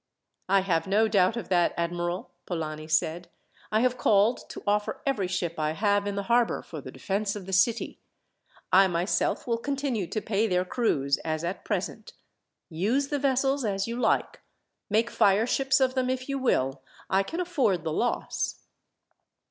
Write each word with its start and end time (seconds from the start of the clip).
"I 0.49 0.61
have 0.61 0.87
no 0.87 1.07
doubt 1.07 1.37
of 1.37 1.49
that, 1.49 1.75
admiral," 1.77 2.31
Polani 2.47 2.87
said. 2.87 3.29
"I 3.71 3.81
have 3.81 3.99
called 3.99 4.49
to 4.49 4.63
offer 4.65 4.99
every 5.05 5.27
ship 5.27 5.59
I 5.59 5.73
have 5.73 6.07
in 6.07 6.15
the 6.15 6.23
harbour, 6.23 6.63
for 6.63 6.81
the 6.81 6.91
defence 6.91 7.35
of 7.35 7.45
the 7.45 7.53
city. 7.53 7.99
I 8.73 8.87
myself 8.87 9.45
will 9.45 9.59
continue 9.59 10.07
to 10.07 10.19
pay 10.19 10.47
their 10.47 10.65
crews, 10.65 11.19
as 11.19 11.43
at 11.43 11.63
present. 11.65 12.13
Use 12.67 13.09
the 13.09 13.19
vessels 13.19 13.63
as 13.63 13.87
you 13.87 13.95
like. 13.95 14.41
Make 14.89 15.11
fire 15.11 15.45
ships 15.45 15.79
of 15.79 15.93
them 15.93 16.09
if 16.09 16.27
you 16.27 16.39
will. 16.39 16.81
I 17.07 17.21
can 17.21 17.39
afford 17.39 17.83
the 17.83 17.93
loss." 17.93 18.55